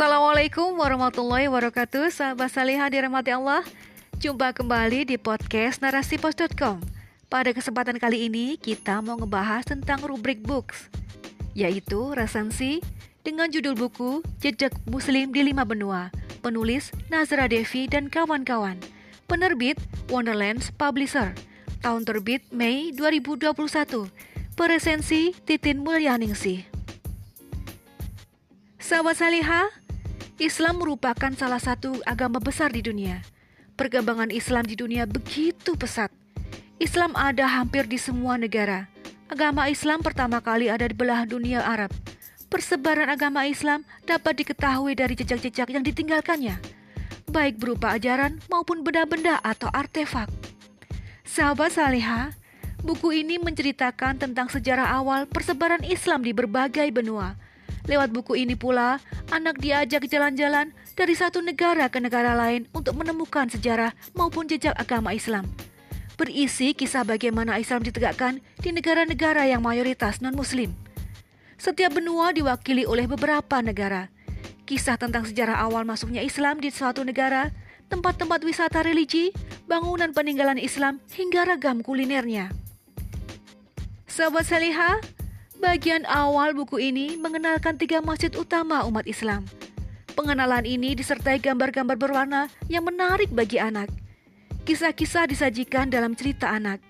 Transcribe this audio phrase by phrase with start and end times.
[0.00, 2.08] Assalamualaikum warahmatullahi wabarakatuh.
[2.08, 3.60] Sahabat salihah dirahmati Allah.
[4.16, 6.80] Jumpa kembali di podcast narasipos.com
[7.28, 10.88] Pada kesempatan kali ini kita mau ngebahas tentang rubrik books
[11.52, 12.80] Yaitu resensi
[13.28, 16.08] dengan judul buku Jejak Muslim di Lima Benua
[16.40, 18.80] Penulis Nazra Devi dan kawan-kawan
[19.28, 19.76] Penerbit
[20.08, 21.36] Wonderlands Publisher
[21.84, 23.52] Tahun terbit Mei 2021
[24.56, 26.80] Peresensi Titin Mulyaningsih.
[28.80, 29.70] Sahabat Salihah,
[30.40, 33.20] Islam merupakan salah satu agama besar di dunia.
[33.76, 36.08] Perkembangan Islam di dunia begitu pesat.
[36.80, 38.88] Islam ada hampir di semua negara.
[39.28, 41.92] Agama Islam pertama kali ada di belah dunia Arab.
[42.48, 46.56] Persebaran agama Islam dapat diketahui dari jejak-jejak yang ditinggalkannya,
[47.28, 50.32] baik berupa ajaran maupun benda-benda atau artefak.
[51.20, 52.32] Sahabat Salihah,
[52.80, 57.36] buku ini menceritakan tentang sejarah awal persebaran Islam di berbagai benua
[57.88, 59.00] Lewat buku ini pula,
[59.32, 65.16] anak diajak jalan-jalan dari satu negara ke negara lain untuk menemukan sejarah maupun jejak agama
[65.16, 65.48] Islam.
[66.20, 70.68] Berisi kisah bagaimana Islam ditegakkan di negara-negara yang mayoritas non-Muslim.
[71.56, 74.12] Setiap benua diwakili oleh beberapa negara.
[74.68, 77.48] Kisah tentang sejarah awal masuknya Islam di suatu negara,
[77.88, 79.32] tempat-tempat wisata religi,
[79.64, 82.52] bangunan peninggalan Islam, hingga ragam kulinernya.
[84.04, 85.00] Sahabat Salihah,
[85.60, 89.44] Bagian awal buku ini mengenalkan tiga masjid utama umat Islam.
[90.16, 93.92] Pengenalan ini disertai gambar-gambar berwarna yang menarik bagi anak.
[94.64, 96.80] Kisah-kisah disajikan dalam cerita anak.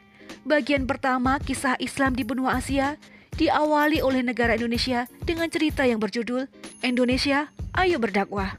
[0.46, 2.94] Bagian pertama, kisah Islam di benua Asia,
[3.34, 6.46] diawali oleh negara Indonesia dengan cerita yang berjudul
[6.86, 8.54] Indonesia, Ayo Berdakwah.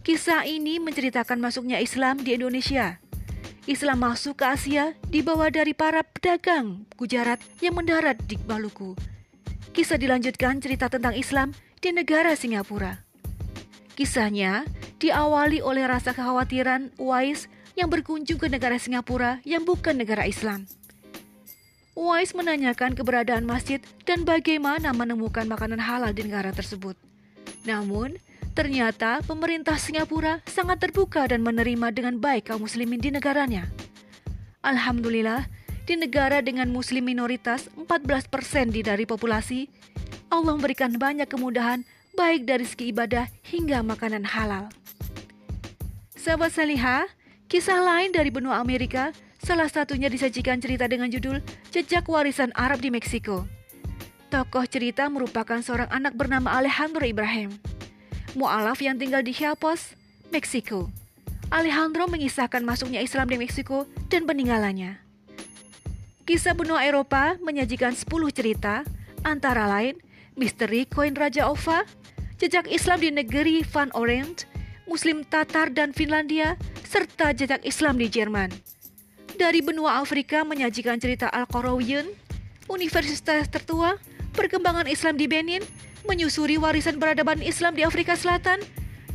[0.00, 2.96] Kisah ini menceritakan masuknya Islam di Indonesia.
[3.68, 8.96] Islam masuk ke Asia dibawa dari para pedagang Gujarat yang mendarat di Maluku.
[9.76, 13.04] Kisah dilanjutkan cerita tentang Islam di negara Singapura.
[13.92, 14.64] Kisahnya
[14.96, 20.64] diawali oleh rasa kekhawatiran Uwais yang berkunjung ke negara Singapura yang bukan negara Islam.
[21.92, 26.96] Uwais menanyakan keberadaan masjid dan bagaimana menemukan makanan halal di negara tersebut.
[27.68, 28.16] Namun,
[28.52, 33.70] ternyata pemerintah Singapura sangat terbuka dan menerima dengan baik kaum muslimin di negaranya.
[34.60, 35.48] Alhamdulillah,
[35.88, 39.66] di negara dengan muslim minoritas 14% di dari populasi,
[40.30, 41.82] Allah memberikan banyak kemudahan
[42.14, 44.70] baik dari segi ibadah hingga makanan halal.
[46.14, 47.08] Sahabat Salihah,
[47.48, 49.10] kisah lain dari benua Amerika,
[49.40, 51.40] salah satunya disajikan cerita dengan judul
[51.72, 53.48] Jejak Warisan Arab di Meksiko.
[54.30, 57.50] Tokoh cerita merupakan seorang anak bernama Alejandro Ibrahim,
[58.34, 59.94] mu'alaf yang tinggal di Chiapas,
[60.30, 60.90] Meksiko.
[61.50, 65.02] Alejandro mengisahkan masuknya Islam di Meksiko dan peninggalannya.
[66.22, 68.86] Kisah benua Eropa menyajikan 10 cerita,
[69.26, 69.98] antara lain
[70.38, 71.82] Misteri Koin Raja Ova,
[72.38, 74.46] Jejak Islam di negeri Van Orient,
[74.86, 76.56] Muslim Tatar dan Finlandia,
[76.88, 78.48] serta jejak Islam di Jerman.
[79.36, 82.08] Dari benua Afrika menyajikan cerita Al-Qarawiyun,
[82.66, 84.00] Universitas tertua,
[84.32, 85.62] perkembangan Islam di Benin,
[86.08, 88.60] menyusuri warisan peradaban Islam di Afrika Selatan,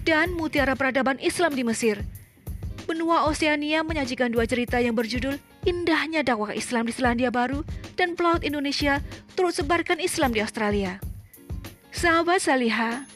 [0.05, 2.05] dan mutiara peradaban Islam di Mesir.
[2.85, 7.65] Benua Oseania menyajikan dua cerita yang berjudul indahnya dakwah Islam di Selandia Baru
[7.97, 9.01] dan pelaut Indonesia
[9.33, 11.01] turut sebarkan Islam di Australia.
[11.89, 13.09] Sahabat Saliha,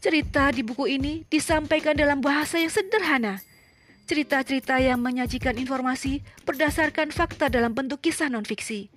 [0.00, 3.44] cerita di buku ini disampaikan dalam bahasa yang sederhana.
[4.08, 8.88] Cerita-cerita yang menyajikan informasi berdasarkan fakta dalam bentuk kisah non-fiksi.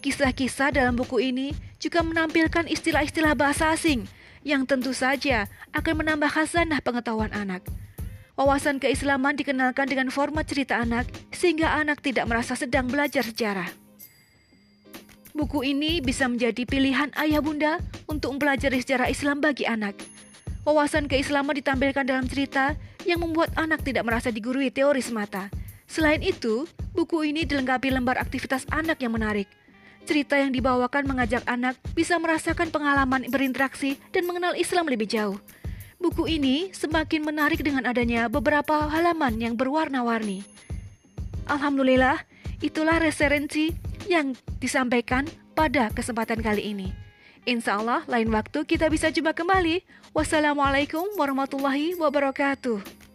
[0.00, 4.04] Kisah-kisah dalam buku ini juga menampilkan istilah-istilah bahasa asing
[4.44, 7.64] yang tentu saja akan menambah khazanah pengetahuan anak.
[8.36, 13.68] Wawasan keislaman dikenalkan dengan format cerita anak sehingga anak tidak merasa sedang belajar sejarah.
[15.36, 19.96] Buku ini bisa menjadi pilihan ayah bunda untuk mempelajari sejarah Islam bagi anak.
[20.64, 25.52] Wawasan keislaman ditampilkan dalam cerita yang membuat anak tidak merasa digurui teori semata.
[25.84, 26.64] Selain itu,
[26.96, 29.59] buku ini dilengkapi lembar aktivitas anak yang menarik.
[30.08, 35.38] Cerita yang dibawakan mengajak anak bisa merasakan pengalaman berinteraksi dan mengenal Islam lebih jauh.
[36.00, 40.42] Buku ini semakin menarik dengan adanya beberapa halaman yang berwarna-warni.
[41.44, 42.24] Alhamdulillah,
[42.64, 43.76] itulah referensi
[44.08, 46.88] yang disampaikan pada kesempatan kali ini.
[47.44, 49.84] Insya Allah lain waktu kita bisa jumpa kembali.
[50.16, 53.09] Wassalamualaikum warahmatullahi wabarakatuh.